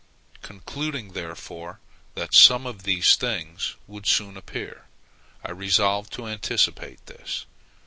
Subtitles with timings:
[0.41, 1.79] Concluding, therefore,
[2.15, 4.85] that some of these things would soon appear,
[5.45, 7.45] I resolved to anticipate this.